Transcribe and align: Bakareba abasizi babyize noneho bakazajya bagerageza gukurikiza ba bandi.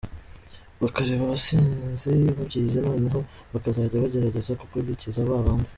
Bakareba 0.81 1.21
abasizi 1.25 2.11
babyize 2.37 2.77
noneho 2.87 3.19
bakazajya 3.53 4.03
bagerageza 4.03 4.57
gukurikiza 4.61 5.19
ba 5.29 5.37
bandi. 5.45 5.69